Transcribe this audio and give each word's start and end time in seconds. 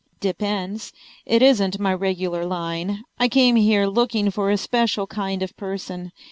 "Depends. 0.19 0.93
It 1.27 1.43
isn't 1.43 1.77
my 1.79 1.93
regular 1.93 2.43
line. 2.43 3.03
I 3.19 3.27
came 3.27 3.55
here 3.55 3.85
looking 3.85 4.31
for 4.31 4.49
a 4.49 4.57
special 4.57 5.05
kind 5.05 5.43
of 5.43 5.55
person. 5.57 6.11